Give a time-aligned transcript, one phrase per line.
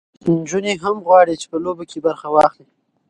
[0.35, 2.67] نجونې هم غواړي چې په لوبو کې برخه واخلي.